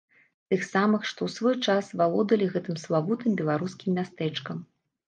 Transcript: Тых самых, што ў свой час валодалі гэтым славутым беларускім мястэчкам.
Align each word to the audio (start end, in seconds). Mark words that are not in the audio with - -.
Тых 0.53 0.63
самых, 0.67 1.03
што 1.09 1.19
ў 1.27 1.35
свой 1.35 1.57
час 1.67 1.93
валодалі 2.01 2.49
гэтым 2.57 2.83
славутым 2.87 3.31
беларускім 3.45 3.89
мястэчкам. 4.01 4.57